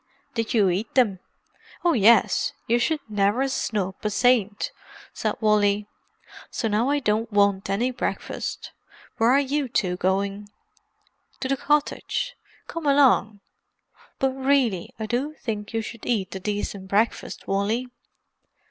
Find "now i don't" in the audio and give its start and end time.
6.67-7.31